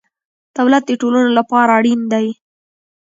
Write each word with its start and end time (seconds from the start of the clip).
دولت 0.57 0.83
د 0.87 0.91
ټولنو 1.01 1.31
لپاره 1.39 1.69
اړین 1.79 2.01
دی. 2.13 2.27